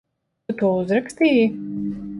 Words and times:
Tu 0.51 0.55
to 0.61 0.71
uzrakstīji? 0.79 1.47